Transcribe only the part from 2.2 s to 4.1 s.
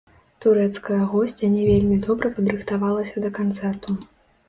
падрыхтавалася да канцэрту.